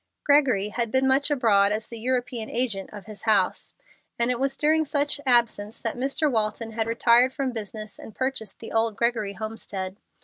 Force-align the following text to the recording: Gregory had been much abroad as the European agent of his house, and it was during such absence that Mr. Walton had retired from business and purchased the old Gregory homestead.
Gregory 0.23 0.69
had 0.69 0.91
been 0.91 1.07
much 1.07 1.29
abroad 1.29 1.71
as 1.71 1.85
the 1.85 1.99
European 1.99 2.49
agent 2.49 2.89
of 2.91 3.05
his 3.05 3.21
house, 3.21 3.75
and 4.17 4.31
it 4.31 4.39
was 4.39 4.57
during 4.57 4.83
such 4.83 5.21
absence 5.27 5.79
that 5.79 5.95
Mr. 5.95 6.27
Walton 6.27 6.71
had 6.71 6.87
retired 6.87 7.35
from 7.35 7.51
business 7.51 7.99
and 7.99 8.15
purchased 8.15 8.57
the 8.61 8.71
old 8.71 8.95
Gregory 8.95 9.33
homestead. 9.33 9.97